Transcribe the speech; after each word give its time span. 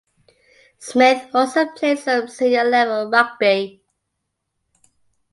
Smith 0.79 1.29
also 1.35 1.63
played 1.75 1.99
some 1.99 2.27
senior-level 2.27 3.11
rugby. 3.11 3.83